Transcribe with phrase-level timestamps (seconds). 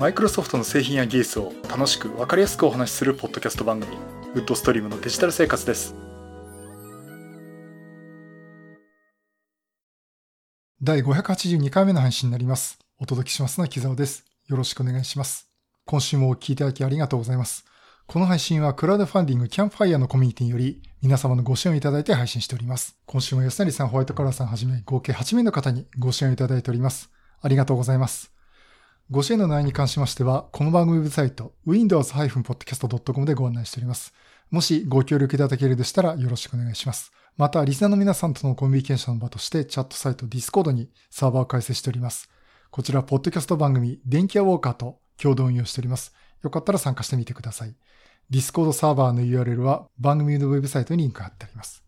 [0.00, 3.98] マイクロソフトの製品や技術を楽しく分かりやすくお話しするポッドキャスト番組
[4.32, 5.94] ウッドストリームのデジタル生活です
[10.80, 15.50] 第582回目の配信になりますお届けしますのは木沢ですよろしくお願いします
[15.84, 17.66] 今週もお聞きいただきありがとうございます
[18.06, 22.96] この配信はクラウドファンディングキャンプファイヤーのコミュニティにより皆様のご支援をいただいて配信しております。
[23.04, 27.10] 今週も安成さん、ホワイトカラーさんはじめ合計8名の方にご支援をいただいております。
[27.40, 28.39] ありがとうございます。
[29.12, 34.14] ご支援の内容に関しましては、この番組ウェブサイト、windows-podcast.com でご案内しております。
[34.52, 37.10] もしご協力いただけるでしたらよろしくお願いします。
[37.36, 42.30] また、リスナーの皆さんとのコミュニケーションの場として、チャットサイト Discord にサーバーを開設しております。
[42.70, 46.14] こちら、ポッドキャスト番組、電気屋ウォーカーと共同運用しております。
[46.44, 47.74] よかったら参加してみてください。
[48.30, 51.82] Discord サーバーの URL は番組のウェブサイトにリンク貼ってあります。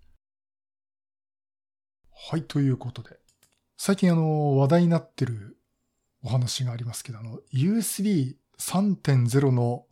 [2.30, 3.10] はい、ということで。
[3.77, 5.57] 最近あの、話題になってる
[6.24, 9.86] お話がありますけど、あの、USB 3.0の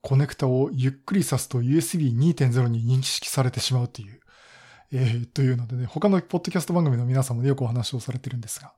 [0.00, 4.20] コネクタをゆっくり挿すと USB 2.0に認識されてしまうという、
[4.92, 8.72] えー、というのでね、他のポッドキャスト番組の皆さんも、ね、よくお話をされてるんですが、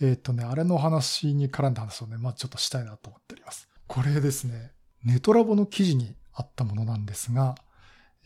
[0.00, 3.68] えっ、とね、あれの話に絡んだ話をね、まあちょっとしたいなと思っております。
[3.86, 4.72] これですね、
[5.04, 7.54] ネトラボの記事にあったものなんですが、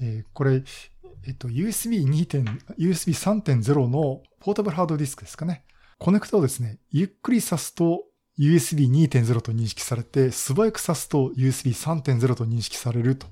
[0.00, 0.62] えー、これ、
[1.26, 2.26] えっ、と、USB 2.
[2.78, 5.64] USB 3.0のポータブルハードディスクですかね。
[6.00, 8.04] コネクタをですね、ゆっくり挿すと
[8.38, 13.26] USB 2.0と認識されて、素早く挿すと USB 3.0と認識されると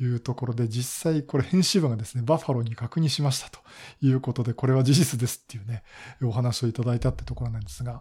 [0.00, 3.58] いうところで、実際これ編集部がですね、バッファローに確認しましたと
[4.00, 5.82] いうことで、これは事実ですっていうね、
[6.22, 7.94] お話をいただいたってところなんですが、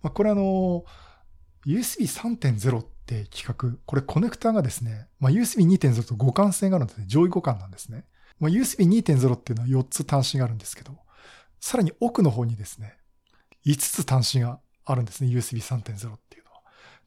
[0.00, 0.86] まあ、これあの、
[1.66, 8.06] USB 3.0って企画、これコネクタがですね、まあ、USB 2.0と互換性があるので、上位互換なんですね。
[8.40, 10.96] まあ、USB 2.0っていうのは4つ端子があるんですけど、
[11.60, 12.96] さらに奥の方にですね、
[13.66, 15.30] 5つ端子があるんですね。
[15.30, 16.62] USB 3.0っていうのは。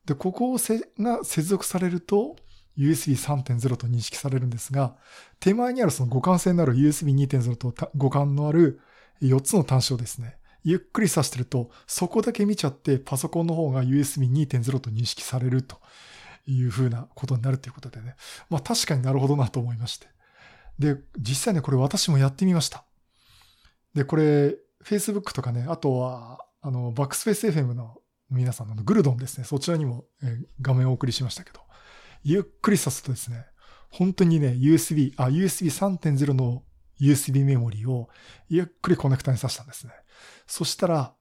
[0.06, 2.36] で、ここが接続されると
[2.78, 4.96] USB 3.0と認識されるんですが、
[5.40, 8.80] 手前にあるその互換性のある USB 2.0と互換のある
[9.22, 15.78] 4つの端子をですね、ゆっくり挿してると、そこだけ見ちゃってパソコンの方が USB 2.0と認識されると
[16.48, 18.16] いうふうなことになるということでね。
[18.50, 20.08] まあ確かになるほどなと思いまして。
[20.80, 22.84] で、実際ね、これ私もやってみました。
[23.94, 27.98] で、これ、Facebook とかね、あとは、あの、バックスペース FM の
[28.32, 30.06] 皆さんのグルドンですね、そちらにも、
[30.62, 31.60] 画面をお送りしましたけど、
[32.24, 33.46] ゆっくりさすとですね、
[33.92, 36.64] 本当にね、USB、あ、USB3.0 の
[37.00, 38.10] USB メモリーを
[38.50, 39.94] ゆっくりコネクタに挿したんですね。
[40.48, 41.14] そしたら、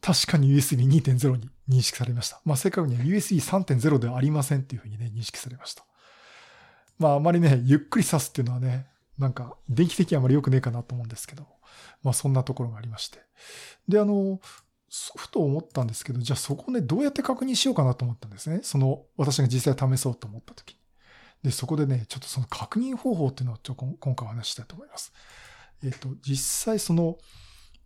[0.00, 2.40] 確かに USB 2.0に認識されました。
[2.44, 5.86] まあ、正確には USB 3.0ではありませんっていうふうにね、認識されました。
[6.98, 11.46] まあ、あまりね、ゆっくり挿すっていうのはね、なんか、電気的にあまり良くねえかなと思うんですけど、
[12.02, 13.18] まあそんなところがありまして。
[13.88, 14.40] で、あの、
[15.16, 18.60] ふと思ったんですけど、じゃあそこね、どうやって確認しようかなと思ったんですね。
[18.62, 20.78] その、私が実際試そうと思った時に。
[21.42, 25.12] で、そこでね、ちょっとその確認方法っていうのをちょ今回お話したいと思います。
[25.82, 26.36] えっ、と、実
[26.66, 27.18] 際その、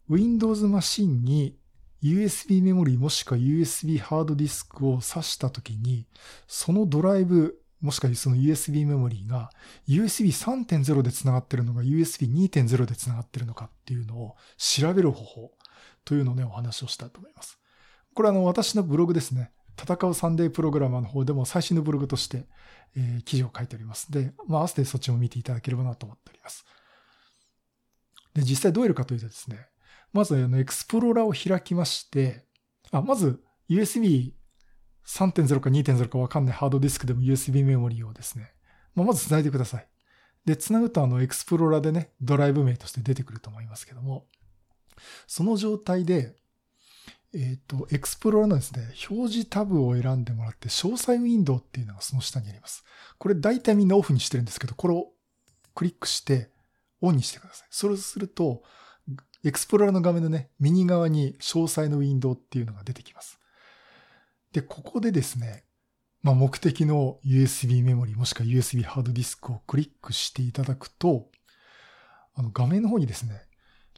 [0.08, 1.58] Windows マシンに
[2.02, 6.06] USB メモリーもしくは USB ハードディスクを挿した時に、
[6.46, 9.50] そのドライブ、もしくはその USB メモリーが
[9.88, 15.52] USB 3.0で繋がってるのが USB 2.0で繋がってるのかっていうのを調べる方法
[16.04, 17.58] というのをね、お話をしたいと思います。
[18.14, 19.52] これあの、私のブログですね。
[19.80, 22.46] 戦うサンデープログラマーの方でも最新のブログとして、
[22.96, 26.64] えー、記事を書いておりますで、まあ、合わせてそっちも見ていただければなと思っております。
[28.34, 29.68] で、実際どうやるかというとですね、
[30.12, 32.44] まずあの、エクスプローラーを開きまして、
[32.90, 34.32] あ、まず USB
[35.08, 38.52] 3.0か2.0かわかんないハードディスクでも USB メモリーをですね、
[38.94, 39.88] まあ、まず繋いでください。
[40.44, 44.26] で、繋ぐとあの、エクスプローラーでね、ドライブ名として出てくると思いますけども、
[45.26, 46.36] その状態で、
[47.34, 52.84] えっ、ー、と、エクスプローラーのですね、表示タブを選んでもらって、詳細ウィンドウっていうのがその下にあります。
[53.18, 55.08] これ大体みんなオフにしてるんですけど、これを
[55.74, 56.50] クリックして
[57.00, 57.68] オンにしてください。
[57.70, 58.62] それをすると、
[59.44, 63.38] エクスプローラーの画面のね、右側に詳細のウィンドウっていうのが出てきます。
[64.52, 65.64] で、ここでですね、
[66.22, 71.28] まあ、目的の USB メモリもしくは USB ハードディスクをクリックしていただくと、
[72.34, 73.42] あの画面の方にですね、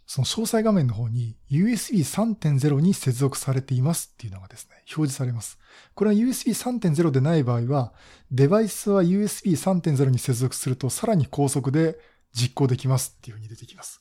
[0.06, 5.58] その詳細画面の方に USB 3.0に接続されていますっていうのがですね、表示されます。
[5.94, 7.93] これは USB 3.0でない場合は、
[8.32, 11.97] デバイスは USB 3.0に接続するとさらに高速で
[12.32, 14.00] 実行できますっていう風に出てきます。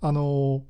[0.00, 0.64] あの、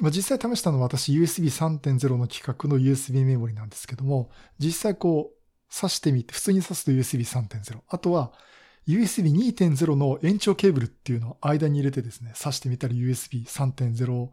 [0.00, 7.80] まあ、実際試したのは私 USB 3.0の規格の USB メモリなんですけども、実際こう、挿してみて、普通に挿すと USB 3.0。
[7.88, 8.32] あとは、
[8.86, 14.28] USB 2.0の延長ケーブルっていうのを間に入れてですね、挿してみたら USB 3.0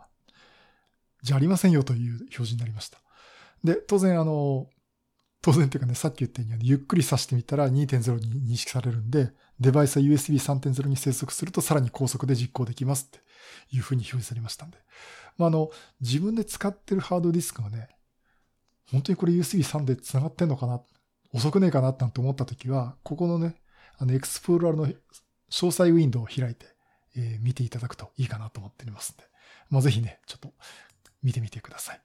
[1.23, 3.00] じゃありませんよという表示になりました。
[3.63, 4.67] で、当然あの、
[5.41, 13.19] 当然っていうかね、さっき言ったように、ゆっくり挿してみたら2.0に認識されるんで、デバイスは USB3.0 に接続するとさらに高速で実行できますって
[13.75, 14.77] いうふうに表示されましたんで。
[15.37, 15.69] まあ、あの、
[16.01, 17.89] 自分で使ってるハードディスクがね、
[18.91, 20.81] 本当にこれ USB3 で繋がってんのかな
[21.33, 23.55] 遅くねえかななんて思った時は、ここのね、
[23.97, 24.95] あの、エクスプローラーの詳
[25.49, 26.67] 細ウィンドウを開いて、
[27.15, 29.23] えー、見ていただくといいかなと思っておりますんで、
[29.69, 30.53] まあ、ぜひね、ちょっと
[31.23, 32.01] 見てみてください。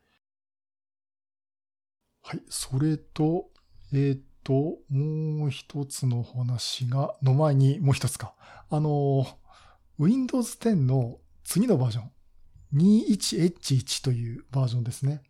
[2.23, 2.43] はい。
[2.49, 3.51] それと、
[3.93, 8.35] えっ、と、もう一つの話が、の前にもう一つか。
[8.69, 9.27] あの、
[9.99, 12.11] Windows 10の次のバージョン、
[12.75, 15.23] 21H1 というバージョンですね。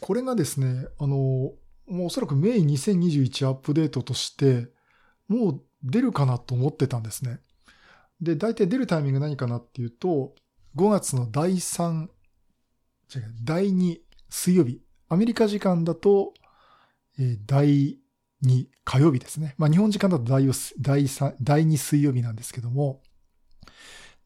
[0.00, 1.56] これがですね、あの、も
[1.86, 4.68] うおそらくメイン2021アップデートとして、
[5.28, 7.40] もう出るかなと思ってたんですね。
[8.20, 10.34] で、大体出るタイミング何かなっていうと、
[10.76, 12.08] 5月の第3、
[13.14, 13.98] 違う、第2
[14.30, 16.32] 水曜日、アメリカ時間だと、
[17.18, 17.98] えー、第
[18.44, 19.54] 2火曜日ですね。
[19.58, 20.46] まあ日本時間だと第
[20.80, 23.02] 第3第2水曜日なんですけども、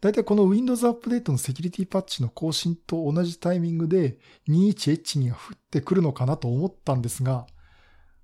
[0.01, 4.19] だいたいこの Windows アップデートのセキュリティパッチの更新と同じタイミングで
[4.49, 7.47] 21H が降ってくるのかなと思ったんですが、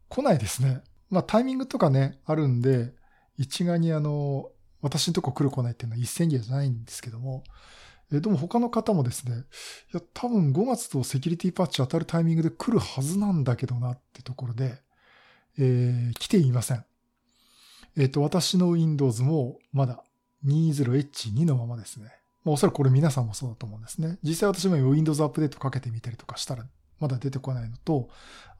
[0.09, 0.83] 来ないですね。
[1.11, 2.93] まあタイミングとかね、あるんで、
[3.37, 4.51] 一概にあの、
[4.83, 7.43] 私のとこ来る来ないっていうのは一斉にじゃないんですけども、
[8.13, 9.45] えでも他の方もですね、
[9.93, 14.79] いや、多分5月とセキュリティパッチ当たるタイミングで来るはずなんだけどなってところで、
[15.59, 16.85] えー、来ていません。
[17.97, 20.04] えっ、ー、と、私の Windows もまだ
[20.47, 22.13] 20H2 のままですね。
[22.45, 24.19] まあ、おそらくこれ皆さんもそうだと思うんですね。
[24.23, 26.67] 実際私も Windows アップデートかけてみたりとかしたら
[27.01, 28.09] まだ出てこないのと、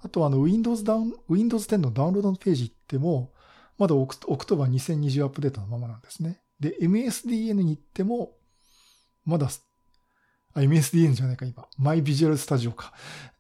[0.03, 3.33] あとあの Windows ダウン、Windows 10のダウンロードのページ行っても、
[3.79, 6.41] まだオクトバー2020アップデートのままなんですね。
[6.61, 8.37] で、MSDN に行っても、
[9.25, 9.49] まだ、
[10.55, 11.67] あ、MSDN じゃないか、今。
[11.79, 12.93] マイビジュアルスタジオか。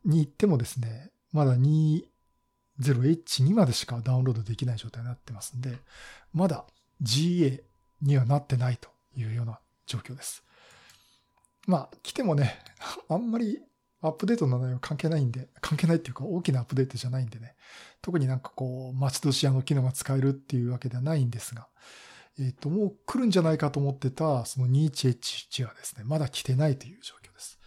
[0.05, 5.79] に行ってもですね、まだ 20H2 までしかダウンロードできない状態になってますんで、
[6.32, 6.64] まだ
[7.02, 7.62] GA
[8.04, 10.44] にはなってないというような状況です。
[11.66, 12.58] まあ、来てもね、
[13.08, 13.60] あんまり
[14.02, 17.54] アップデートの内容関係ないんで、関係ないっていうか大きなアップデートじゃないんでね、
[18.02, 21.68] 特になんかこう、待ち年屋の機能が使えるっていうわけではないんですが、
[22.38, 27.58] えっ、ー、と、もう来るんじゃないかと思ってた、その 21H1 はですね、まだ来てないという状況です。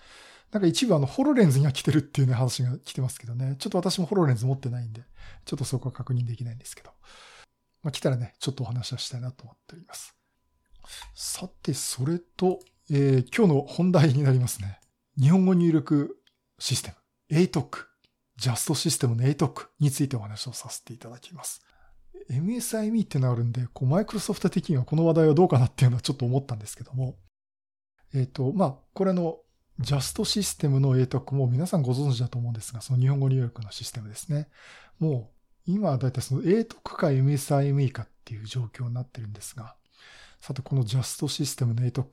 [0.51, 5.03] なんか一部あの、ホロレンズには来てるっていうね、話が来てますけどね、ちょっと私もホロレンズ持ってないんで、
[5.45, 6.91] ちょっとそこは確認できないんですけど、
[7.83, 10.16] まあ、来たらね、ちょっとお話はしたいなと思っております。
[11.13, 14.79] さて、それと、えー、今日の本題になりますね。
[15.19, 16.17] 日本語入力
[16.59, 16.93] システ
[17.29, 17.85] ム、ATOC、
[18.37, 21.61] ジャストシステムの ATOC についてお話をさせていただきます。
[22.29, 27.17] MSIME ってのがあるんで、こう、マイクロソフト的にはこの話題はどうかなっていうのはちょっと思ったんですけども、
[28.13, 29.39] えっ、ー、と、まあ、これの、
[29.79, 34.49] ジャストシステムの ATOC も皆さんご存知だと思うんですが、その日本語入力のシステムですね。
[34.99, 35.31] も
[35.67, 39.75] う、今はだいたいその ATOC か MSIME かっていう状況になってるんですが、
[40.39, 42.05] さて、このジャストシステムの ATOC、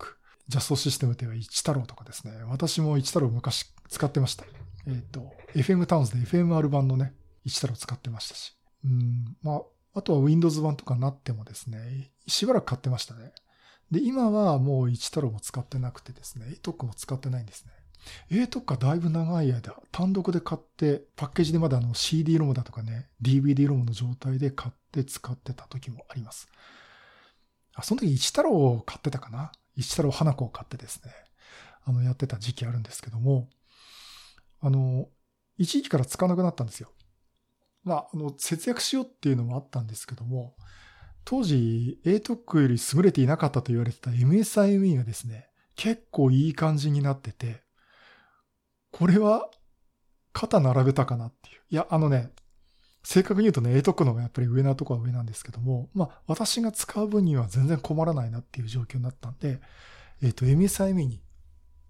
[0.49, 2.33] ジャストシステムといえば一太郎とかですね。
[2.49, 4.45] 私も一太郎昔使ってました。
[4.87, 8.57] えっ、ー、と、FM タウンズで FMR 版のね、一太郎使ってましたし。
[8.85, 9.63] うん、まあ、
[9.95, 13.33] あとは Windows 版とかになってもですね、しばらく買ってましたね。
[13.91, 17.73] で、今はもう一太郎も使ってなくてですね、ATOC も使ってないんですね。
[18.31, 26.49] ATOC がだいぶ長い間、単独で買って、パッケージでまだあの CD ロムだとかね、DVD ロムの状態で買って使ってた時もあります。
[27.75, 29.53] あ、その時一太郎を買ってたかな？
[29.77, 31.13] 一太郎花子を買ってですね、
[31.85, 33.49] あの、やってた時期あるんですけども、
[34.61, 35.09] あの、
[35.59, 36.91] 一時期から使わなくなったんですよ。
[37.83, 40.57] まあ、あの、節約しようっていうのもあったんですけども、
[41.25, 47.63] 当時、ATOC より優れていなかったと言われてた MSIME がですね、結構いい感じになってて、
[48.91, 49.51] これは
[50.33, 51.61] 肩並べたかなっていう。
[51.71, 52.31] いや、あのね、
[53.05, 59.61] 正確に言うとね、ATOC のがやっぱり上なとこは上なんですけども、まあ、私が使う分には全然困らないなっていう状況になったんで、
[60.23, 61.23] えっ、ー、と、MSIME に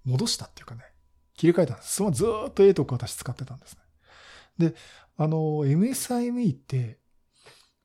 [0.04, 0.83] 戻したっていうかね、
[1.37, 1.94] 切り替えたんです。
[1.94, 3.76] そのずっと ATOC 私使ってたんです
[4.59, 4.71] ね。
[4.71, 4.75] で、
[5.16, 6.99] あの、MSIME って、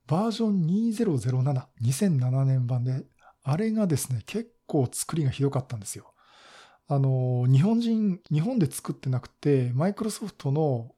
[0.08, 3.06] バージョン2007、2007年版で、
[3.44, 6.16] あれがですね、結構作りがひどかったんですよ。
[6.88, 10.96] あの、日本人、日本で作ってなくて、マイクロソフトの、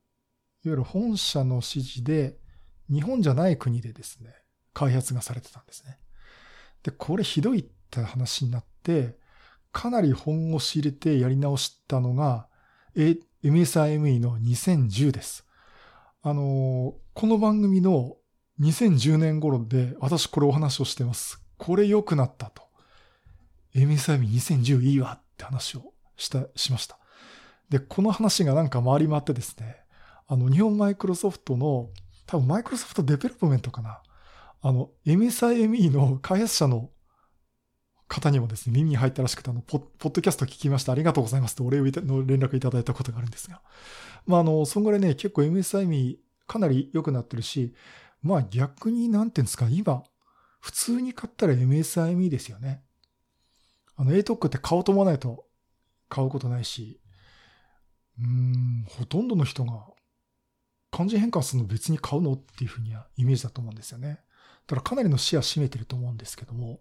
[0.63, 2.37] いわゆる本社の指示で、
[2.91, 4.33] 日本じゃない国でですね、
[4.73, 5.97] 開発がされてたんですね。
[6.83, 9.17] で、これひどいって話になって、
[9.71, 12.47] かなり本腰入れてやり直したのが、
[12.95, 15.45] MSIME の2010です。
[16.21, 18.17] あの、この番組の
[18.59, 21.41] 2010年頃で私これお話をしてます。
[21.57, 22.63] これ良くなったと。
[23.73, 26.99] MSIME2010 いいわって話をした、しました。
[27.69, 29.80] で、この話がなんか回り回ってですね、
[30.31, 31.89] あの、日本マイクロソフトの
[32.25, 34.01] 多分マイクロソフトデベロップメントかな。
[34.61, 36.89] あの、MSIME の開発者の
[38.07, 43.61] 方にもですね、耳に入ったらしくて、あの、ポッドキャスト聞きましたありがとうございますってお礼をの連絡いただいたことがあるんですが。
[44.25, 46.15] まあ、あの、そんぐらいね、結構 MSIME
[46.47, 47.75] かなり良くなってるし、
[48.21, 50.01] まあ逆になんていうんですか、今、
[50.61, 52.85] 普通に買ったら MSIME ですよね。
[53.97, 55.43] あの ATOC って買おうと思わないと
[56.07, 57.01] 買うことないし、
[58.17, 59.87] うーん、ほとんどの人が
[60.91, 64.19] 漢字変換するの別に買うのっていうふうにはイメージだと思うんですよね。
[64.67, 66.79] だからかなりのシェア占めてると思うんですけども、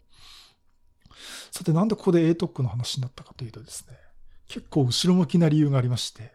[1.50, 3.96] さてなんでここで ATOC の話になったかというとですね、
[4.48, 6.32] 結構後ろ向きな理由がありまして、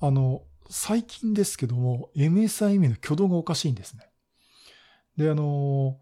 [0.00, 4.10] あの、最近ですけども、MSIM の挙動がおかしいんですね。
[5.16, 5.98] で、あの、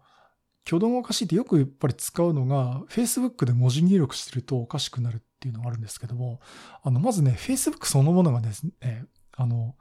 [0.65, 6.39] 挙動がおかしいってよくやっぱり使うのが、Facebook で文字入力してるとおかしくなるっていうのがあるんですけども、
[6.83, 9.05] あの、まずね、Facebook そのものがですね、
[9.35, 9.75] あの、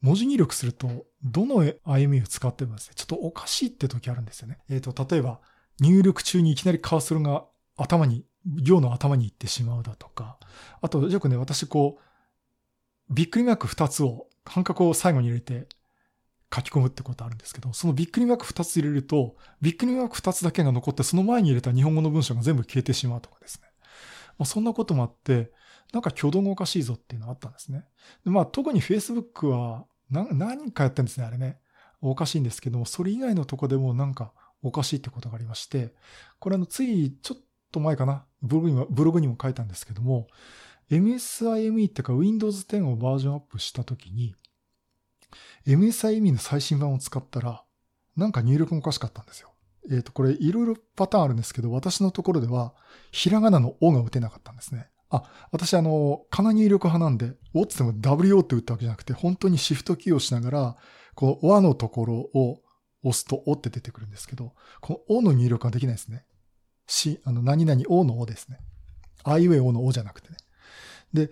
[0.00, 4.58] 文字入力すると、どの IME を使ってもですね、ちょっとおかしいって時あるんですよね。
[4.68, 5.40] えっ、ー、と、例えば、
[5.80, 7.44] 入力中にいきなりカーソルが
[7.76, 10.38] 頭に、行の頭に行ってしまうだとか、
[10.80, 15.68] あと、よくね、私こう、びっくりマーク2つを、半角を最後に入れて、
[16.54, 23.68] 書き込むってことあるんですけど、そのびっくりマーク2つ入れると、びっくりマーク2つだけが残って、その前に入れた日本語の文章が全部消えてしまうとかですね。
[24.38, 25.52] まあ、そんなこともあって、
[25.92, 27.84] なんか挙動がおかしいぞっていうのがあったんですね。
[28.24, 31.58] でまあ、特に Facebook は何かやってるんですね、あれね。
[32.00, 35.94] おかしいんですけども、それ以外のとこでもなんかおかしいってことがありまして、
[36.38, 37.42] これあの、ついちょっ
[37.72, 40.28] と前かな、ブログにもブログにも書いたんですけども、
[40.90, 44.34] MSIME っていうか Windows 10をバージョンアップしたときに、
[45.66, 47.64] MSIME の最新版を使ったら、
[48.16, 49.52] なんか入力もおかしかったんですよ。
[49.90, 52.74] えっ、ー、と、これいろいろパターンあるんですけど、私のところでは、
[53.10, 54.88] ひらがなの O が打てなかったんですね。
[55.10, 60.76] あ、私あの、かな入力派なんで、O って言っても WO って打ったわけじゃなくて、本当にシフトキーを押しながら、
[61.14, 62.60] この和のところを
[63.02, 66.24] 押すと O って出てくるんですけど、この O の入力ができないですね。
[66.86, 68.58] し、あの、何々 O の O ですね。
[69.24, 70.36] あいうえ O の O じゃなくてね。
[71.12, 71.30] で、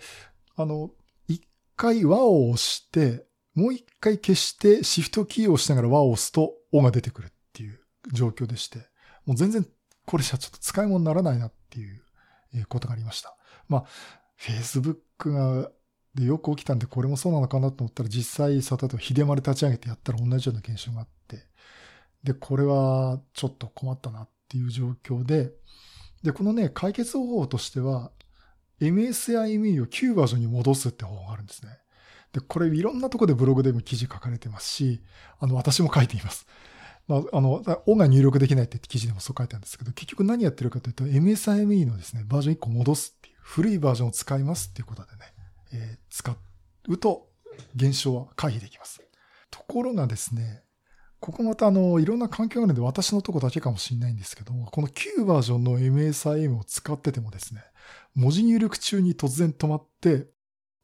[0.57, 0.91] あの、
[1.29, 1.43] 一
[1.77, 7.81] 回和を押して、もう一回消してシフトキーを押しながら和を押すと O が出てくるっていう
[8.13, 8.81] 状況でして、
[9.25, 9.67] もう全然
[10.05, 12.03] これじゃちょっと使い物にならないなっていう
[12.69, 13.37] ことがありました。
[13.69, 13.85] まあ、
[14.39, 15.71] Facebook が
[16.15, 21.45] でよく起きたんでこれもそうなのかなと思ったら実際さ、例えば秀丸立ち上げてやったら同じような現象があって、
[22.25, 25.53] で、これはちょっと困ったなっていう状況で、
[26.23, 28.11] で、このね、解決方法としては、
[28.81, 31.79] MSIME を旧バージョンに戻すって方法があるんですね。
[32.33, 35.03] で、これいろんなとこでブログでも記事書かれてますし、
[35.39, 36.47] あの、私も書いています。
[37.07, 45.19] まあ、あの、O が入力できないって記事でもそう書いてあるんですけど、結局何やってるかというと、MSIME のですね、バージョン1個戻すっていう、古いバージョンを使いますっていうことでね、
[45.73, 46.37] えー、使
[46.89, 47.29] うと、
[47.77, 49.01] 現象は回避できます。
[49.53, 50.65] ところがですね、
[51.21, 57.63] ここまたあの、いろんな環境があるので私のとこだけかもしれないんですけども、この旧バージョンの MSIM を使っててもですね、
[58.17, 60.27] 文字入力中に突然止まって、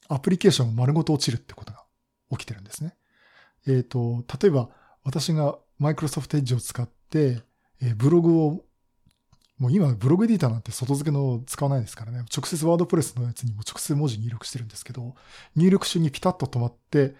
[0.08, 1.84] アプリケーションが丸ごと落ちるってことが
[2.30, 2.94] 起きてるんですね。
[3.66, 4.70] えっ、ー、と、例えば
[5.02, 7.42] 私が Microsoft Edge を使って、
[7.96, 8.64] ブログを、
[9.62, 15.14] もう今ブログエディターなんて外付けの使わないですからね、直接ワードプレスのやつにも直接文字入力してるんですけど、
[15.54, 17.14] 入力中にピタッと止まって、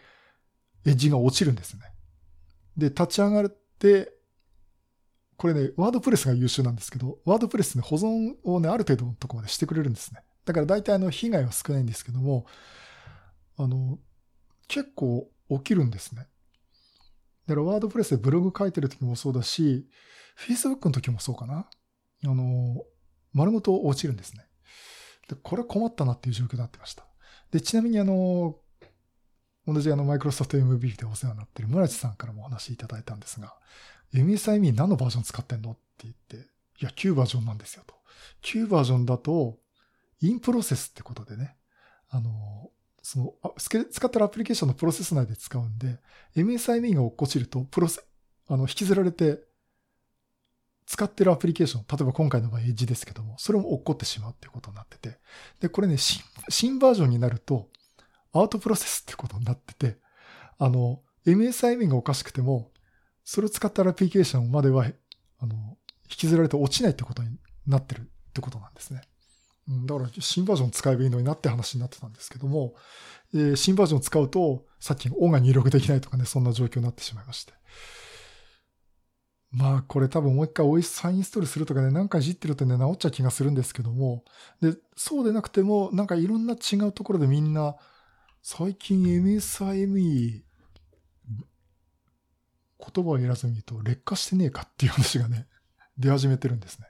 [0.84, 1.82] エッジが落ちるんですね。
[2.76, 4.12] で、立ち上がって、
[5.37, 10.25] これね、ワードプレスが優秀なんですけど、ワードプレスね、保存をね、ある程度のとこまでしてくれるんですね。
[10.44, 12.46] だから大体あの、被害は少ないんですけども、
[13.56, 14.00] あの、
[14.66, 16.26] 結構起きるんですね。
[17.46, 19.87] だからワードプレスでブログ書いてる時もそうだし、
[20.37, 21.68] Facebook の時もそうかな。
[22.25, 22.85] あの、
[23.33, 24.47] 丸ごと落ちるんですね。
[25.29, 27.05] で、これ困ったなっていう状況になってました。
[27.50, 28.57] で、ちなみにあの、
[29.67, 33.55] 同じあの、マイクロソフト MV でお世話になってる村地さんからもお話いただいたんですが、
[34.12, 36.37] MSIME 何のバージョン使ってんのって言って、
[36.81, 37.95] いや、旧バージョンなんですよと。
[38.41, 39.59] 旧バージョンだと、
[40.21, 41.57] インプロセスってことでね、
[42.09, 42.71] あの、
[43.02, 46.00] その、使ってるアプリケーションのプロセス内で使うんで、
[46.37, 48.02] MSIME が落っこちると、プロセ、
[48.49, 49.41] あの、引きずられて、
[50.92, 55.16] 使ってるアプリケーション、例えば今回の場合エッジですけども、それも落っこってしまうっていうことになってて、
[55.58, 57.70] で、これね、新、新バージョンになると、
[58.34, 59.96] アウトプロセスってことになってて、
[60.58, 62.72] あの、MSIM がおかしくても、
[63.25, 64.84] それを使ったアプリケーションまでは、
[65.38, 65.78] あの、
[66.11, 69.00] 引きずられて落ちないってことになってるってことなんですね。
[69.68, 72.75] うんだから新バージョン使えばいいのになって話になってたんですけども、
[73.32, 77.54] えー、新バージョン使うと、さっきの音が入力できないとかね、そんな状況になってしまいまして。
[79.52, 84.25] まあ、これ多分もう一回 OS 再インストールするとかね、何回いじってるとね、治っちゃう気がするんですけども、
[84.62, 87.76] で、そうでなくても、なんかいろんな違うところでみんな、
[88.40, 90.42] 最近 MSIME
[92.82, 95.47] 言葉を選らずに言うと、劣化してねえかっていう話がね、
[95.99, 96.87] 出始めてるんですね。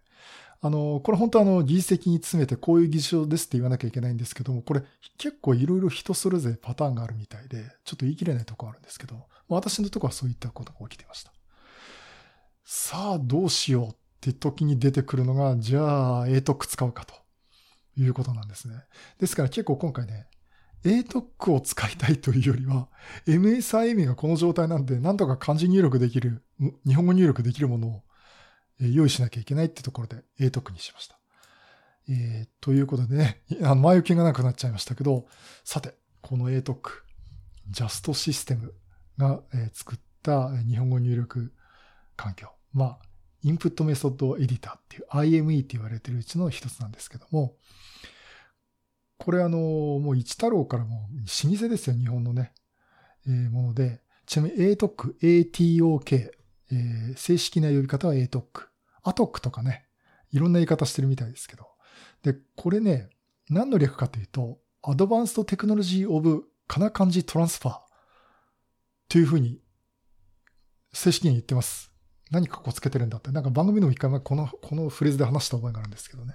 [0.61, 4.83] あの、これ本当あの、技術的に詰めてこういう技術ですって言わなきゃいけないんですけども、これ
[5.19, 11.33] 結構いろいろ人それぞれパターンがあるみたいで、ちょっと言い切れないとこあるんですけど、私のとこはそういったことが起きてました。
[12.64, 17.14] さあ、どうしようって時に出てくるのが、じゃあ、ATOC 使うかと
[17.97, 18.75] いうことなんですね。
[19.19, 20.26] ですから結構今回ね、
[20.85, 22.88] ATOC を使いたいというよりは、
[23.26, 26.45] MSIM がこの状態なんで、なんとか漢字入力できる、
[26.87, 28.02] 日本語入力できるものを
[28.78, 31.19] 用意しなきゃいけないってところで ATOC にしました。
[32.09, 35.26] えー、ということでね、あの前置きがなくなっちゃいましたけど、
[35.64, 36.76] さて、この ATOC、
[37.71, 38.75] ジャストシステム
[39.19, 39.40] が
[39.73, 41.52] 作った日本語入力
[42.23, 42.49] 環境。
[42.73, 42.99] まあ、
[43.43, 47.57] インプットメソッドエディターっていう IME って言われてるうちの一つなんですけども、
[49.19, 51.09] これあの、もう一太郎からも
[51.45, 52.52] 老舗ですよ、日本のね、
[53.26, 56.31] えー、もので、ちなみに ATOC、ATOK、
[56.71, 58.67] えー、正式な呼び方は ATOC、
[59.05, 59.87] ATOC とかね、
[60.31, 61.67] いろんな言い方してるみたいですけど、
[62.23, 63.11] で、これね、
[63.50, 67.79] 何の略かというと、Advanced Technology of かな漢字トランスファー
[69.09, 69.61] というふうに
[70.93, 71.92] 正式に言ってます。
[72.33, 73.31] 何かこつけてるんだって。
[73.31, 76.35] なんか番組でも一回前この、このフレーズで話した覚えがあるんですけどね。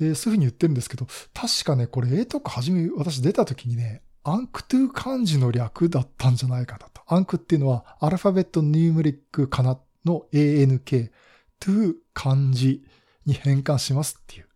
[0.00, 7.02] えー、そういうふうに言ってるんですけど、確かね、これ A とか初め私出た時にね、 ANK to 漢字の略だったんじゃないかなと。
[7.06, 11.10] アンクっていうのはアルファベットニューメリックかなの ANK、
[11.58, 12.84] トゥ漢字
[13.24, 14.46] に変換しますっていう。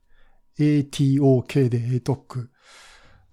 [0.59, 2.49] ATOK で ATOC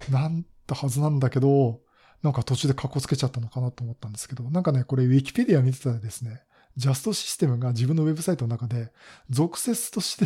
[0.09, 1.81] なんたはずなんだけど、
[2.23, 6.41] なんか途中でカッコつけちゃったのかなと思ったんですけど、なんかね、これウィキペディア見てたらですね、
[6.77, 8.91] ジャストシステムが自分のウェブサイトの中で
[9.29, 10.25] 俗説として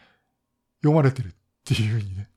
[0.82, 2.30] 読まれてるっていうふうにね、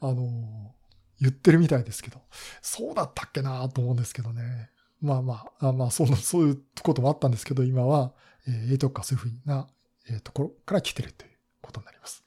[0.00, 0.74] あの、
[1.20, 2.22] 言ってるみたいですけど、
[2.62, 4.70] そうだったっけなと思うんですけどね。
[5.00, 8.14] まあまあ、あまあそんな、そういうこともあったんですけど、今は、
[8.46, 9.68] えー、とかそういうふうな、
[10.08, 12.24] えー、ところから来てるということになります。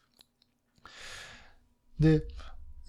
[2.00, 2.24] で、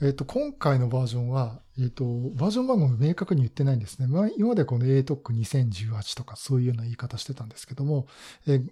[0.02, 4.08] えっ、と、今回のバージョンは、えっ、と、バージョン番号も明確に言ってないんですね。
[4.08, 8.08] まあ、今までこの ATOC2018 とかそういうような言い方してたんですけども、
[8.48, 8.68] えー、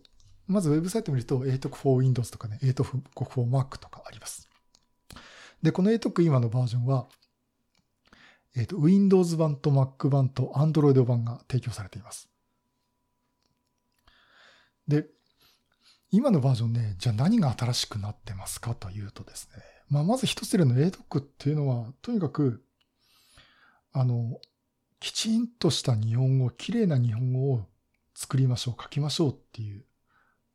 [0.48, 4.48] まずウェブサイト見ると ATOC for Windows とかね、ATOC for Mac とかあります。
[5.62, 7.06] で、この ATOC 今のバージョンは、
[8.56, 12.28] えっ、と、Windows 版と Mac 版と Android 版が提供されています。
[14.88, 15.06] で、
[16.10, 22.64] 今のバージョンね、じゃあ何が新しくなってますかというとですね、まあ、まず一つでの ADOC っていうのは、とにかく、
[23.92, 24.40] あの、
[25.00, 27.66] きちんとした日本語、綺麗な日本語を
[28.14, 29.84] 作りましょう、書きましょうっていう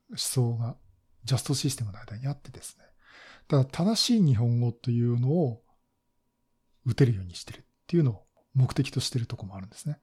[0.10, 0.78] 思想が
[1.26, 2.86] ジャストシステムの間にあってですね。
[3.48, 5.62] ただ正しい日本語というのを
[6.86, 10.00] 打てるようにしてるっていうのを目的としてるとこもあるんですね。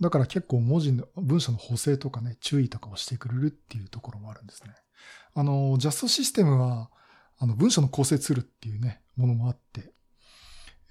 [0.00, 4.74] だから結構文字の、文章の補正とかね、注意とかをしてくれるっていうところもあるんですね。
[5.34, 6.90] あの、ジャストシステムは、
[7.42, 9.92] あの、文章の構成ツールっていうね、ものもあって、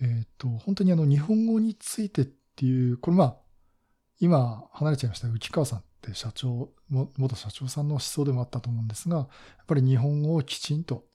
[0.02, 3.38] えっ、ー、と、本当にあの、日本語についてっていう、これまあ、
[4.20, 9.28] 今離れちゃいました浮川さんって社長、元社長さんの思想でもあったと思うんですが、やっ
[9.66, 11.06] ぱり日本語をきちんと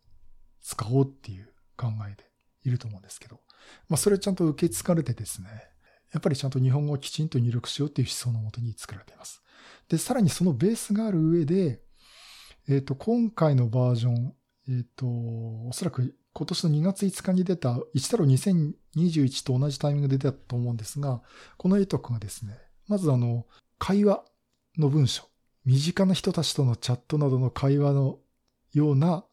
[0.62, 2.24] 使おうっていう考えで
[2.64, 3.40] いると思うんですけど、
[3.90, 5.48] まあそれちゃんと受け継がれてですね、
[6.14, 9.42] やっぱりちゃんと日本語をきちんと入力しようっていう思想のもとに作られています。
[9.90, 11.82] で、さらにそのベースがある上で、
[12.68, 14.34] えっ、ー、と、今回のバージョン、
[14.68, 21.22] えっ、ー、と、おそらく今年の2月5日に出た一太郎2021と同じタイミングで出たと思うんですが、
[21.56, 23.46] この ATOC がですね、まずあの、
[23.78, 24.24] 会話
[24.78, 25.24] の文章、
[25.64, 28.18] 身近な人たちとのチャットなどの会話の
[28.72, 29.24] ような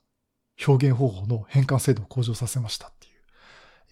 [0.66, 3.08] 表現方法の変換精度を向上させましたって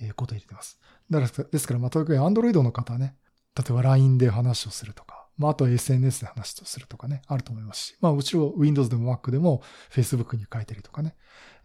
[0.03, 0.79] いうことを入れてます。
[1.09, 3.15] だからですから、まあ、特に Android の方はね、
[3.57, 11.15] 例えば LINE で話をするとか、まあ、あと SNS で話をするとかね、あると思いますし、まあ、もちろん Windows でも Mac でも Facebook に書いてるとかね、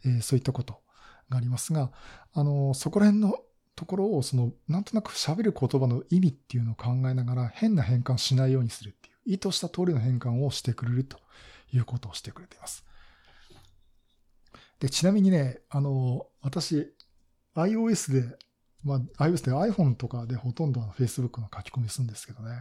[0.04, 0.80] えー、そういったこと
[1.28, 1.92] がありますが、
[2.32, 3.38] あの、そこら辺の
[3.74, 11.18] ところを、その、なんとなく喋る言葉の意味っていうのを考えながら、変な変換しないようにするっていう、意図した通りの変換をしてくれると
[11.72, 12.86] いうことをしてくれています。
[14.80, 16.94] で、ちなみにね、あの、私、
[17.54, 18.38] iOS で
[18.86, 22.60] まあ、iOS で iPhone とかでほとんど Facebook の書き込みするんですけどね。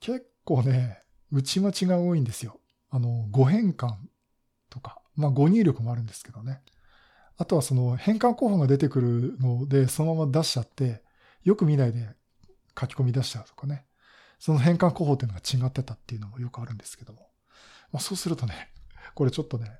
[0.00, 2.60] 結構ね、打ち待ちが多いんですよ。
[2.90, 3.94] あの、誤変換
[4.70, 6.62] とか、まあ誤入力もあるんですけどね。
[7.38, 11.02] あとはその変換候補が出てくるので、そのまま出しちゃって、
[11.44, 12.08] よく見ないで
[12.78, 13.84] 書き込み出しちゃうとかね。
[14.38, 17.30] その変換候補っていうのが違ってたっていうのもよくあるんですけども。
[17.92, 18.72] まあそうするとね、
[19.14, 19.78] これちょっとね、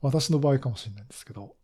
[0.00, 1.56] 私の場合かもしれないんですけど、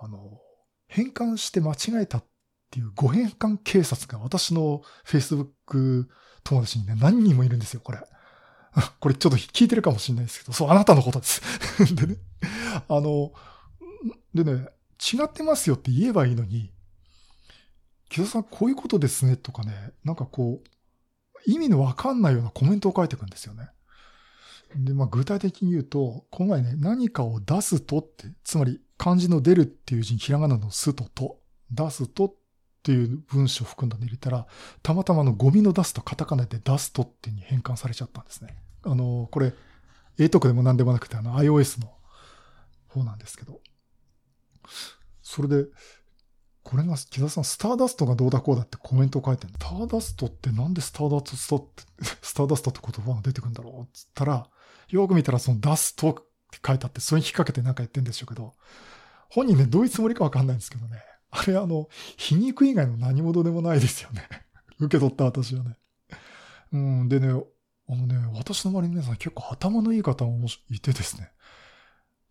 [0.00, 0.40] あの、
[0.88, 2.24] 変換して間違えたっ
[2.70, 6.06] っていう誤変換警察が私の Facebook
[6.44, 7.98] 友達にね、何人もいるんですよ、これ。
[9.00, 11.42] これちょっと聞いてるかもしれないですけど、そう、あなたのことです。
[11.96, 12.16] でね、
[12.88, 13.32] あの、
[14.32, 14.68] でね、
[15.00, 16.72] 違ってますよって言えばいいのに、
[18.08, 20.68] 木田さんこういうことですねとかね、なんかこう、
[21.46, 23.70] 意味のわかんないようなコメントを書いていくんですよね。
[24.76, 31.40] で、まあ具体的に言うと、この前ね、何かを出すとって、つまり漢字の出るっていう字にひらがなのすとと、
[31.72, 32.34] 出すとっ
[32.80, 34.46] っていう文章を含んだの入れたら、
[34.82, 38.56] たまたまのゴミの出すとカタカナで出すとっていうに変換されちゃったんですね。
[38.84, 39.52] あの、これ、
[40.18, 41.92] A トークでも何でもなくて、あの iOS の
[42.88, 43.60] 方なんですけど。
[45.22, 45.66] それで、
[46.62, 51.82] これが、木田さん、スターダストがどうだこうだってコメントを書いてるスターダストってなんでスターダストって、
[52.22, 54.48] スターダストって言葉が出てくるんだろうっつったら、
[54.88, 56.14] よく見たらそのダストっ
[56.50, 58.54] て書いてあって、それに引っ掛けてなんか言ってんでしょうけど、
[59.30, 60.98] 本人ね、どういうつもりかわかんないんですけどね。
[61.30, 64.28] あれあの、皮肉以外の何者でもないですよね。
[64.78, 65.76] 受け取った私はね。
[66.72, 71.32] うん、でね、あのね、私の周りの皆さん結構頭のいい方もいてですね。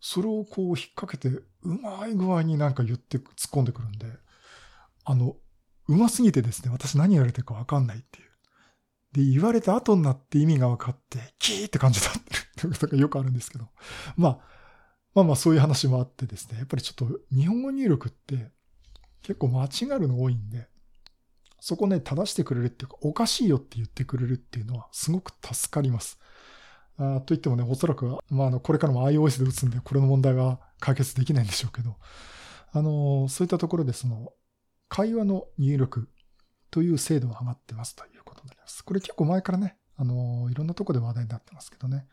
[0.00, 4.06] それをこう引っ掛けて、うまい具合になんか言って突っ込んでくるんで、
[5.04, 5.36] あの、
[5.88, 8.30] うますぎてですね、私何言われてるかわかんないっていう。
[9.12, 12.12] で、言われた後になって意味が分かって、キーって感じだっ
[12.56, 13.68] ていうことが よくあるんですけど。
[14.16, 14.38] まあ、
[15.14, 18.52] まあまあそういう話もあってですね、やっぱりちょっと日本語入力って
[19.22, 19.66] 結構間違
[19.98, 20.68] うの多いんで、
[21.60, 26.18] そこね、正してくれるっていうか、おかしいよって言ってくれるっていうのはすごく助かります。
[26.96, 31.96] あと言ってもね、おそらく、まあ、あの、これからも iOS で打つんで、これの問題は解決できないんでしょうけど、
[32.72, 34.32] あの、そういったところでその、
[34.88, 36.08] 会話の入力
[36.70, 38.84] という精度が上がってますということになります。
[38.84, 42.06] これ結構前からね、あの、いろんなとこで話題になってますけどね。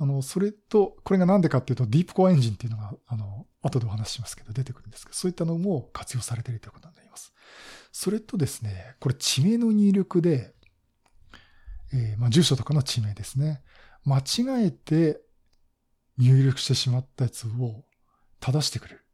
[0.00, 7.34] あの、それと、これがなんでかっていうと、ディープコアエンジンっていうのが、あの、後でお話しますけど、出てくるんですけど、そういったのも活用されているということになります。
[7.92, 10.54] それとですね、これ地名の入力で、
[11.92, 13.62] えー、まあ、住所とかの地名ですね。
[14.04, 15.20] 間違えて
[16.16, 17.84] 入力してしまったやつを
[18.40, 19.04] 正してくれる。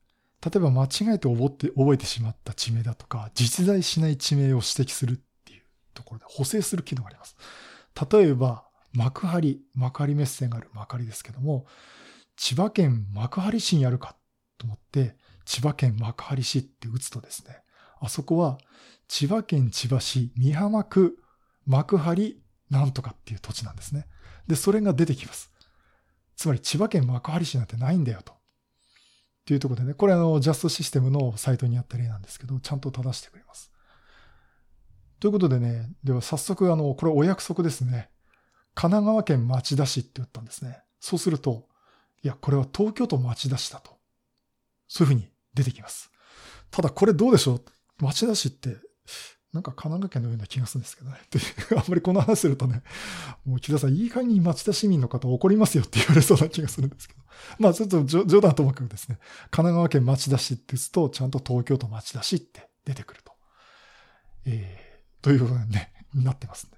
[0.45, 5.63] 例えば間違えて覚えて覚えてしまった地名だとか、実在しない地名を指摘するっていう
[5.95, 7.37] ところで補正する機能があります。
[8.09, 8.66] 例えば、
[8.97, 11.67] 幕張、幕張メッセがある幕張ですけども、
[12.37, 14.17] 千葉県幕張市にあるか
[14.59, 17.63] と思って、千葉県幕張市って打つとですね、
[18.01, 18.59] あそこは
[19.09, 21.19] 千葉県千葉市美浜区
[21.67, 24.07] 幕張なんとかっていう土地なんですね。
[24.49, 25.53] で、それが出てきます。
[26.37, 28.33] つまり千葉県幕張市なんてないんだよと。
[28.33, 28.37] っ
[29.47, 33.71] ていうところでね、これあの、ジャストシステムのサイトにあった例なんですけど、ちゃんと正してくれます。
[35.21, 38.11] ということでね、では早速あの、これお約束ですね。
[38.77, 40.79] 神奈川県町田市って言ったんですね。
[41.01, 41.67] そうすると、
[42.23, 43.91] いや、これは東京都町田市だと。
[44.87, 46.11] そういうふうに出てきます。
[46.71, 47.65] ただこれどうでしょう？
[48.05, 48.77] 町田市って、
[49.55, 51.17] なんか神奈川県のような気がするんですけどね。
[51.71, 52.83] あんまりこの話するとね、
[53.47, 57.21] もう木田さん、いい加減に町田市民の方怒りますよって言われそうな気がするんですけど。
[57.59, 59.19] まあちょっと冗談ともかくですね、
[59.51, 63.33] 神奈川県町田市って言うと、ちゃんと東京都町田市って出てくると。
[64.45, 66.73] えー、ということに、ね、なってますね。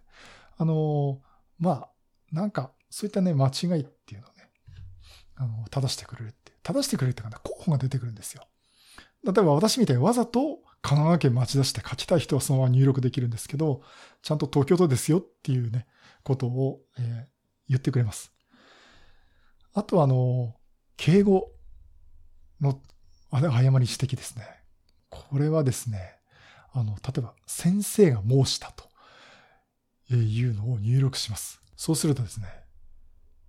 [0.56, 1.27] あのー、
[1.59, 1.88] まあ、
[2.33, 4.51] なんか、そういったね、間違いっていうのをね、
[5.37, 8.47] あの、正してくれるって、正してくれるってかね、候補が出てくるんですよ。
[9.25, 13.83] 例えば私みたいにわざと神奈川県町田市で書きたい人はそのまま入力できるんですけど、
[14.23, 15.87] ちゃんと東京都ですよっていうね、
[16.23, 17.25] ことを、えー、
[17.68, 18.33] 言ってくれます。
[19.75, 20.55] あとは、あの、
[20.97, 21.51] 敬語
[22.61, 22.81] の、
[23.31, 24.44] 誤り指摘ですね。
[25.11, 26.16] これはですね、
[26.73, 28.88] あの、例えば、先生が申したと
[30.14, 31.61] いうのを入力します。
[31.77, 32.47] そうするとですね、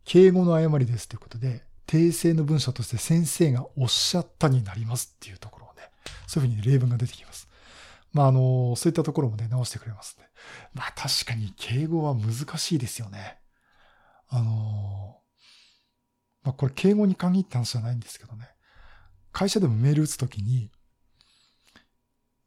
[0.05, 5.89] 敬語の誤りですということで、訂正の文章として先生がおっしゃったになりますっていうところをね、
[6.27, 7.47] そういうふうに例文が出てきます。
[8.11, 10.27] まあ、あの、そういったところもね、直してくれますね。
[10.73, 13.39] まあ、確かに敬語は難しいですよね。
[14.27, 15.19] あの、
[16.43, 18.49] まあ、これ敬語に限った話じゃないんですけどね。
[19.31, 20.71] 会社でもメール打つときに、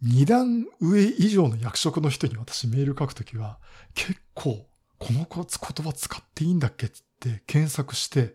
[0.02, 3.60] 二段上以上の役職の人に私メール書くときは、
[3.94, 4.66] 結構、
[4.98, 8.34] この言葉使っていいんだっけって検索して、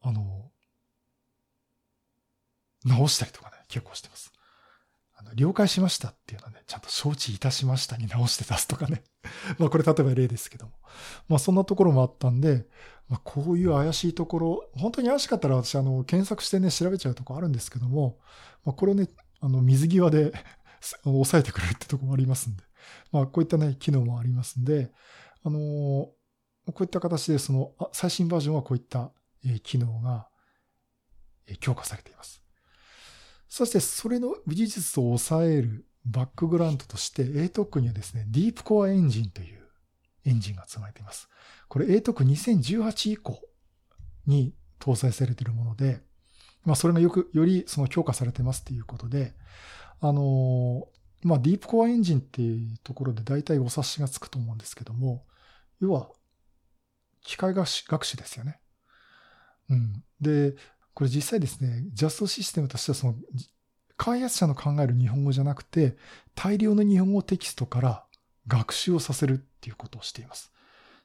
[0.00, 0.50] あの、
[2.84, 4.32] 直したりとかね、結構してます。
[5.16, 9.02] あの、了解しましたっていうのはね、ちゃんと承知いたしましたに直して出すとかね。
[9.58, 10.72] まあこれ例えば例ですけども。
[11.28, 12.66] まあそんなところもあったんで、
[13.08, 18.18] まあこういう怪しいところ、本当に怪しかったら私あの、検索してね、調べちゃうとこあるんですけども、
[18.64, 19.08] まあこれをね、
[19.40, 20.32] あの、水際で
[21.04, 22.64] 抑えてくれるってとこもありますんで。
[23.12, 24.92] まあこういったね、機能もありますんで、
[25.42, 26.14] あのこ
[26.80, 29.12] ういった形でその、最新バージョンはこういった
[29.62, 30.28] 機能が
[31.60, 32.42] 強化されています。
[33.48, 39.68] そしてそれの技術を抑えるバックグラウンドとして ATOC にはですね、ディープコアエンジンという
[40.24, 41.28] エンジンが積まれています。
[41.68, 43.40] これ ATOC2018 以降
[44.26, 46.00] に搭載されているもので、
[46.64, 49.34] まあそれがよく、よりその強化されてますっていうことで、
[50.00, 50.88] あの、
[51.22, 55.24] まあディープコアエンジンっていうところで大体お察しがつくと思うんですけども、
[55.80, 56.10] 要は
[57.22, 57.66] 機械学
[58.04, 58.60] 習ですよね。
[59.68, 60.04] うん。
[60.20, 60.54] で、
[60.94, 63.14] これ実際ですね、ジャストシステムとしてはその
[63.96, 65.96] 開発者の考える日本語じゃなくて、
[66.34, 68.04] 大量の日本語テキストから
[68.46, 70.52] 学習をさせるっていうことをしています。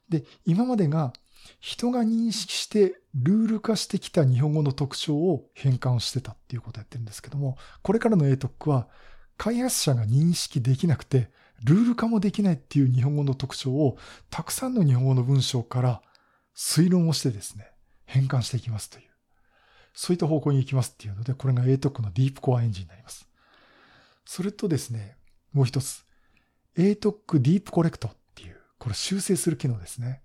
[0.08, 1.12] で、今までが
[1.60, 8.88] 人が認識してルール化してきた日本語の特徴を変換してたっていうことをやってるんですけども、これからの ATOC は
[9.36, 11.30] 開発者が認識できなくて、
[11.64, 13.96] ルール化もできないっていう日本語の特徴を
[14.30, 16.02] たくさんの日本語の文章から
[16.54, 17.70] 推論をしてですね、
[18.04, 19.04] 変換していきますという。
[19.94, 23.28] そういった方向に行きますっていうので、これが ATOC のディープコアエンジンになります。
[24.26, 25.16] それとですね、
[25.52, 26.04] もう一つ、
[26.76, 30.22] ATOC ディープコレクトっていう、これ修正する機能ですね。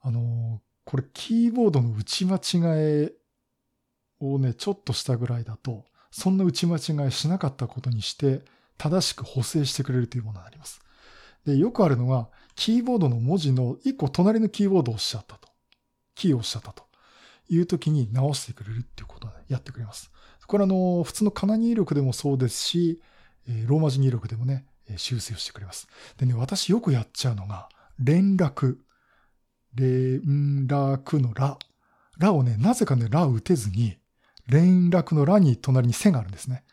[0.00, 2.40] あの、これキーボードの打ち間違
[2.76, 3.12] え
[4.20, 8.42] をね、ちょっとしたぐらいだと、そんな打ち間違いしなかったことにして、
[8.78, 10.80] 正しく補正してくれるというものになります。
[11.44, 15.48] で、よくあるのが、キーボードの文字の一個隣のキーボードを押しちゃったと。
[16.14, 16.84] キーを押しちゃったと。
[17.48, 20.10] いう時に直してくれるっていうことをやってくれます。
[20.46, 23.00] これあの、普通のカナ入力でもそうですし、
[23.66, 25.88] ローマ字入力でもね、修正をしてくれます。
[26.16, 28.78] でね、私よくやっちゃうのが、連絡。
[29.74, 31.58] 連絡のら。
[32.18, 33.96] らをね、なぜかね、らを打てずに、
[34.46, 36.64] 連絡のらに隣に線があるんですね。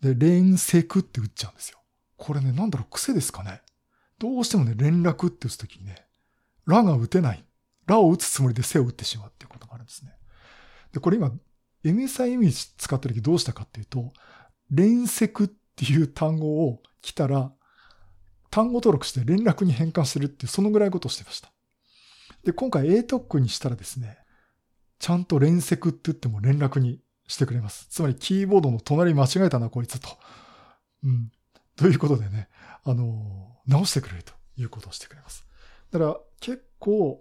[0.00, 1.78] で、連セって打っちゃうんですよ。
[2.16, 3.62] これね、なんだろう、癖ですかね。
[4.18, 6.06] どうしてもね、連絡って打つときにね、
[6.66, 7.44] らが打てない。
[7.86, 10.12] らを打つつもりで背を打ってしまうっていうことがあるんですね。
[10.92, 11.32] で、これ今、
[11.84, 14.12] MSIM 使ってる時どうしたかっていうと、
[14.70, 17.52] 連積っていう単語を来たら、
[18.50, 21.51] 単語登録して連絡に変換するっていう、そのぐらいことをしてました。
[22.44, 24.18] で、今回 ATOC にしたらですね、
[24.98, 27.86] ちゃんと連積って言っても連絡にしてくれます。
[27.90, 30.08] つまりキーボードの隣間違えたな、こいつと。
[31.04, 31.32] うん。
[31.76, 32.48] ということでね、
[32.84, 35.46] あの、直してくれるということをしてくれます。
[35.90, 37.20] だから結構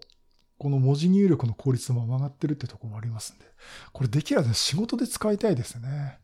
[0.58, 3.46] この文字入力の効率も上がってるってとこもありますんで、
[3.94, 6.20] これできればね、仕事で使いたいですね。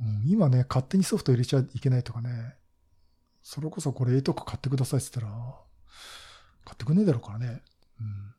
[0.00, 2.56] うん、今ね、勝手にソフト入れちゃいけないとかね、
[3.42, 5.56] それこそこれ A とか買ってくださいって言ったら、
[6.64, 7.62] 買ってくんねえだろうからね。
[8.00, 8.34] うん。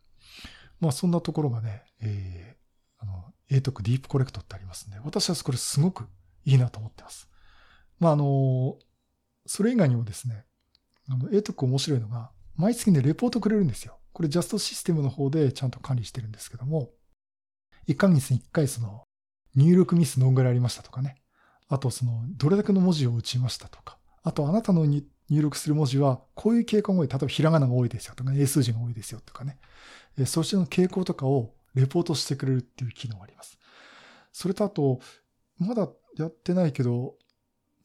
[0.79, 6.07] まあそんなところがね、えー、あの、A トクディープコレクトってありますんで、私はこれすごく
[6.45, 7.29] いいなと思ってます。
[7.99, 8.77] まああの、
[9.45, 10.45] それ以外にもですね、
[11.09, 13.99] あの、A トク面白いのが、毎月ね、レポートくれるんですよ。
[14.13, 16.91] これジャストシステムの方でちゃんと管理してるんですけども、
[17.87, 19.03] 1ヶ月に1回その
[19.55, 21.15] 入力ミスどんぐらいありましたとかね。
[21.67, 23.97] あとそのどれだけの文字を打ちましたとか。
[24.21, 24.85] あとあなたの
[25.29, 27.07] 入力する文字はこういう傾向が多い。
[27.07, 29.57] 例えばひらがなが多いですよとか、英数字が多いですよとかね。
[30.25, 33.57] そしての傾向とかをレポートしてくれるっていう機能があります。
[34.31, 34.99] それとあと、
[35.57, 37.15] まだやってないけど、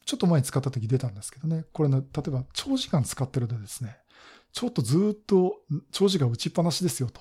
[0.05, 1.64] ちょっと前に使った時出たんですけどね。
[1.72, 3.98] これね、例えば長時間使ってるとですね、
[4.53, 5.61] ちょっとずっと
[5.92, 7.20] 長時間打ちっぱなしですよと。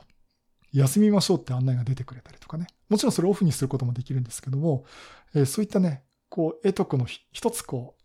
[0.73, 2.67] 休みましょうって案内が出てくれたりとかね。
[2.89, 4.86] もちろんそれをオフにすることもできるんですけども、
[5.34, 8.03] えー、そういったね、こう、絵徳の一つこう、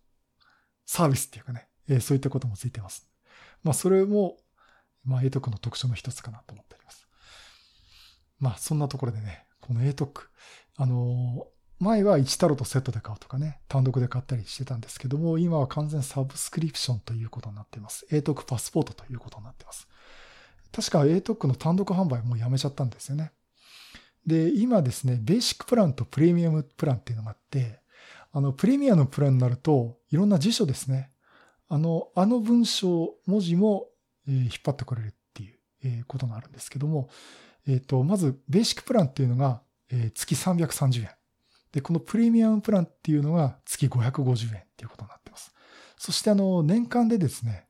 [0.85, 3.09] サービスっていうかね、え、そういったこともついてます。
[3.63, 4.37] まあ、それも、
[5.05, 7.07] まあ、絵徳の特徴の一つかなと思っております。
[8.39, 10.29] まあ、そんなところでね、この絵徳、
[10.77, 11.47] あの
[11.79, 18.07] 前は1タロとセットで買うとかね、単独で買ったりしてたんですけども、今は完全サブスクリプションということになっています。
[18.11, 19.89] A トックパスポートということになっています。
[20.73, 23.33] 確か A トクの単独販売もうやめちゃったんですよね。
[24.27, 27.81] で、今ですね、ベーシックプランとプレミアムプランっていうのがあって、
[28.33, 31.12] あの、プレミアムプランになると、いろんな辞書ですね。
[31.73, 33.87] あの、あの文章、文字も、
[34.29, 37.09] え、引っ張ってくれるっていう、え、ことがあるんですけども、
[37.67, 41.11] えっ、ー、と、まず、ベーシックプランっていうのが、え、月330円。
[41.73, 45.55] で、このプレミアムプランっていうのが月550円っていうことになってます。
[45.97, 47.69] そしてあの、年間でですね、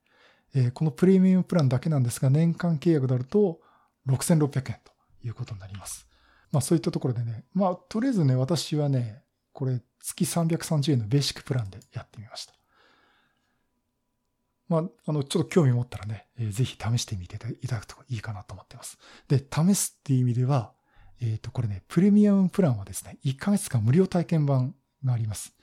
[0.53, 3.61] え、このプレミアムプランだけなんですが、年間契約であると
[4.09, 4.93] 6600円と
[5.25, 6.09] いうことになります。
[6.51, 12.55] まあそういったところでね、まあとりあえずね、私はね、これ月330円のベーシックプランでやってみました。
[14.68, 18.98] まあ、あの、ちょっと興味持ったらね、えー、ぜひ試してみていただくといいかなと思ってます。
[19.29, 20.72] で、試すっていう意味では、
[21.20, 25.55] えっ、ー、と、これね、プレミアムプランはですね、1ヶ月間無料体験版があります。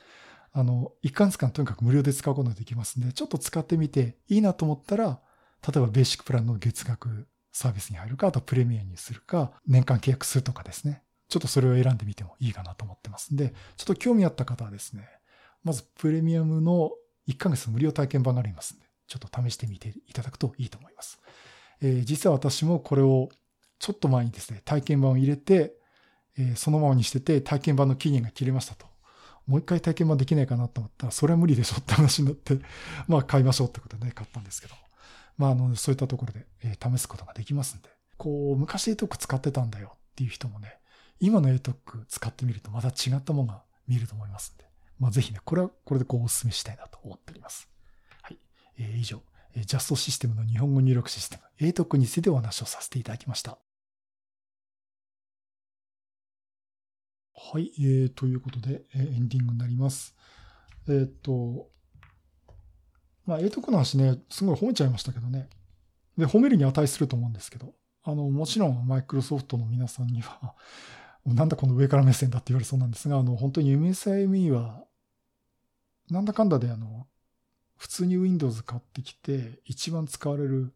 [0.51, 5.19] あの、1ヶ月間とにかく無料で使うことができますんで、ちょっと使ってみていいなと思ったら、
[5.67, 11.03] 例えばベーシックプランの月額サービスに入るか、あとプレミアムにするか、年間契約するとかですね。
[11.27, 15.07] ちょっとそれを選んでみてもいいかなと思ってますんで、ちょっと興味あった方はですね、
[15.63, 16.91] まずプレミアムの
[17.27, 21.19] 1ヶ月無料体験版がありますんで、ちょっと試してみていただくといいと思います。
[21.81, 23.29] えー、実は私もこれを
[23.79, 25.73] ちょっと前にですね、体験版を入れて、
[26.37, 28.85] えー、そのままにしてて体験版の期限が切れましたと。
[29.47, 32.59] もう一回体験版できないかなと思ったら、それは無理でしょって話になって、
[33.07, 34.75] まあ買いましょうってことでね、買ったんですけど。
[35.37, 40.77] まああの、そういったところで、えー、試すことができますんで、こう、昔 ATOC 使ってたんだよっていう人もね、
[41.19, 44.65] 今の ATOC 使ってみるとまた違ったものが見えると思いますんで、
[44.99, 47.67] まあぜひね、これはこれでこうお勧めしたいなと思っております。
[48.79, 49.21] えー、以上、
[49.55, 53.57] ジャストシステムの日本語入力システム、ATOC についてお話をさせていただきました。
[57.35, 60.15] はい、えー、ということで、えー、エンディングになります。
[60.87, 61.69] えー、っと、
[63.25, 65.49] まあ、ATOC の話ね、すごい褒めちゃいましたけどね。
[66.17, 70.55] で、褒めるに値すると思うんですけど、あの、もちろん、マイクロソフトの皆さんには
[71.25, 74.83] なんだこの上から目線だって言われそうなんですが、あの、本当に MSIME は、
[76.09, 77.07] なんだかんだであの、
[77.79, 80.73] 普通に Windows 買ってきて、一番使われる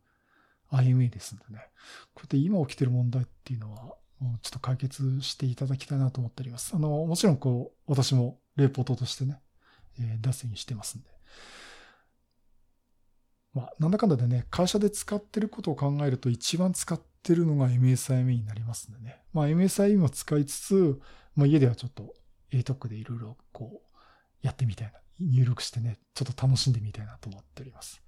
[0.72, 1.68] IMA ですんでね。
[2.14, 3.98] こうやって今起きてる問題っていうのは、
[4.42, 6.72] ちょっと解決していただきたいなと思っております。
[6.74, 9.42] あの、もちろんこう、私もレポートとしてね、
[10.00, 11.10] えー、出すようにしてますんで。
[13.54, 19.22] まあ、なんだかんだでね、会社で使ってることを考えると一番使ってるのが MSIME になりますんでね。
[19.34, 21.02] まあ、MSIME を使いつつ、
[21.36, 22.16] まあ、家ではちょっと
[22.52, 23.98] ATOC でいろいろこう、
[24.42, 28.02] やってみたいな、入力してね、ちょっと楽しんでみたいなと思っております。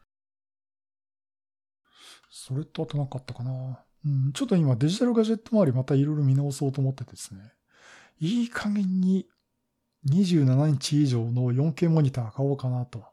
[2.29, 3.79] それとあとなかったかな。
[4.05, 7.39] うん、ちょっと今デジタルガジェット周りまたいろいろ見直そうと思ってですね、
[8.19, 9.25] いい加減に
[10.09, 13.03] 27インチ以上の 4K モニター買おうかなと、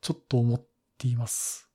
[0.00, 1.70] ちょっと思っています。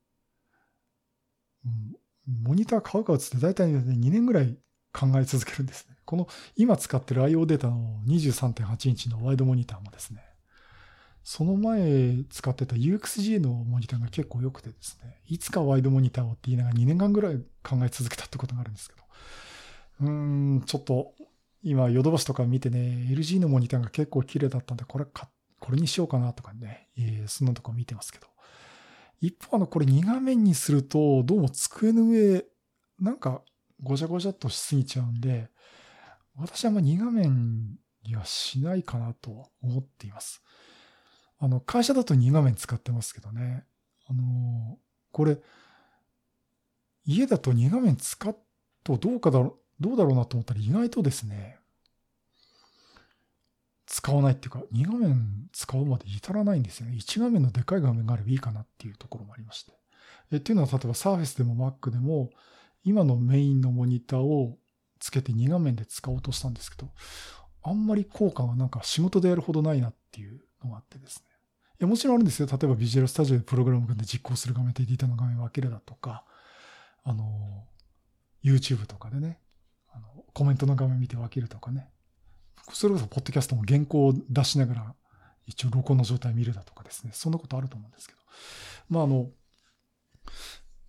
[1.65, 1.95] うん、
[2.43, 4.57] モニター買うかつって大体ね、2年ぐらい
[4.91, 5.95] 考え続けるんですね。
[6.05, 10.23] この今使ってる IO データの23.8インチのワイドモニターもですね、
[11.23, 19.01] その前使ってた UXG のモニターが結構良くてですね、いつかワイドモニターをって言いながら2年間ぐらい考え続けたってことがあるんですけど、
[20.01, 21.13] うーん、ちょっと
[21.63, 28.27] 今ヨドバシとか見てね、LG のモニターが結構綺麗だったんで、これか、これにしようかなとかね、えー、そんなとこ見てますけど。
[29.21, 32.43] 一方あの、これ2画面にすると、どうも机の上、
[32.99, 33.41] なんか
[33.81, 35.49] ごちゃごちゃっとしすぎちゃうんで、
[36.35, 40.41] 私はあんま2画面にはしないかなと思っています。
[41.43, 43.65] あの、会社だと2画面使ってますけどね。
[44.07, 44.79] あの、
[45.11, 45.37] これ、
[47.05, 48.33] 家だと2画面使っ
[48.81, 51.59] とどうかだろう、どうだろうなと思ったら意外とですね、
[53.87, 56.95] 使わないっていうか、2画面使うまで至らないんですよね。
[56.95, 59.73] 1画面のでかい画面があればいいかなっていうところもありまして。
[60.31, 62.29] えっていうのは、例えば Surface でも Mac でも、
[62.85, 64.57] 今のメインのモニターを
[64.97, 66.89] つけて2画面で使おうとしたんですけど、
[67.63, 71.32] あんまり効果がなんか仕事でやるほどないなっていうのがあってですね。
[71.79, 72.47] や、もちろんあるんですよ。
[72.47, 76.23] 例えばビジュアルスタジオでプログラム組んで実行する画面とエディターの画面分けるだとか、
[77.03, 77.65] あの、
[78.43, 79.39] YouTube とかでね、
[79.91, 81.89] あの、コメントの画面見て分けるとかね。
[82.71, 84.95] それこそ、ポッドキャストも原稿を出しながら、
[85.45, 87.11] 一応録音の状態見るだとかですね。
[87.13, 88.19] そんなことあると思うんですけど。
[88.89, 89.29] まあ、あの、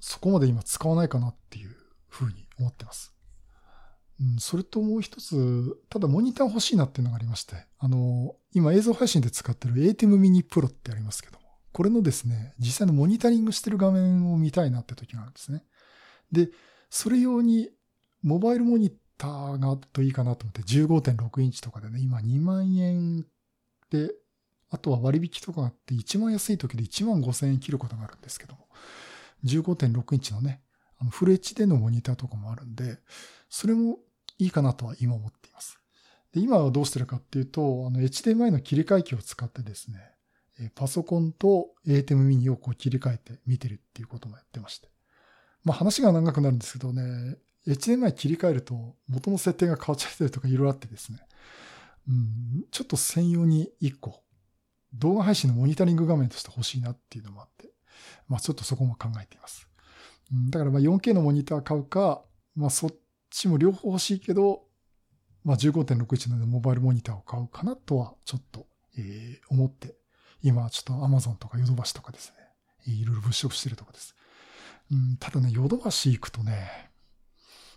[0.01, 1.75] そこまで今使わないかなっていう
[2.09, 3.14] ふうに思ってます。
[4.21, 15.65] うん、それともう一つ、ただモニター欲しいなっていうのがありまして、あの、今映像配信で使ってる ATEM Mini Pro ってありますけども、これのですね、実際のモニタリングしてる画面を見たいなって時があるんですね。
[16.31, 16.51] で、
[16.91, 17.71] それ用に
[18.23, 23.27] モバイルモニターがあるといいかなと思って15.6インチとかでね、今2万円
[23.91, 24.13] で、
[24.71, 28.69] あとは割引とかがあって一番安い時で1万5千円切ることがあるんですけども、
[29.45, 30.63] 15.6インチのね、
[31.05, 32.99] あのフル HD のモニターとかもあるんで、
[33.51, 33.99] それも
[34.39, 35.79] いいかなとは今思っています。
[36.33, 44.89] で今はどうしてるかっていうと、あの HDMI の切り替え機を使ってですね、パソコンと ATEM mini をこう切り替えて見てるっていうこともやってまして。
[45.63, 47.37] まあ話が長くなるんですけどね、
[47.67, 51.19] HDMI 切り替えると元の設定が変わっちゃったりとかいろいろあってですね、
[52.09, 54.21] うん、ちょっと専用に1個
[54.93, 57.71] 動画配信のモニタリング画面として欲しいなっていうのもあって、
[58.29, 59.69] まあちょっとそこも考えています。
[60.33, 62.23] うん、だからまあ 4K のモニター買うか、
[62.55, 62.91] まあそっ
[63.31, 64.63] ちも両方欲しいけど、
[65.45, 68.67] まあ、15.61のモバイルモニターを買うかなとはちょっと、
[68.97, 69.95] えー、思って、
[70.43, 72.33] 今ちょっと Amazon とかヨドバシとかです
[72.87, 74.17] ね、いろいろ物色してるとこです。
[74.91, 76.91] うん、ただね、ヨドバシ行くとね、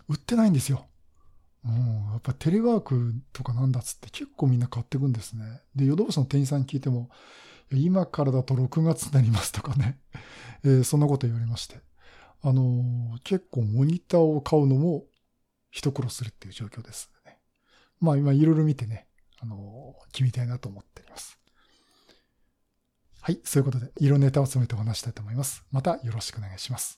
[0.08, 0.86] 売ってないんですよ。
[1.64, 1.72] うん、
[2.12, 5.60] やっぱテレワークとかなんだっつって結構みんな買ってくんですね。
[5.76, 7.10] で、ヨドバシの店員さんに聞いても、
[7.70, 9.98] 今からだと6月になりますとかね、
[10.64, 11.80] えー、そんなこと言われまして。
[12.42, 15.04] あの、結構モニターを買うのも
[15.70, 17.38] 一苦労するっていう状況ですね。
[18.00, 19.06] まあ今いろいろ見てね、
[19.40, 21.38] あの、決めたいなと思っております。
[23.20, 25.64] はい、そういうことで、いろんなネタを詰めてお話したいと思います。
[25.70, 26.96] またよろしくお願いします。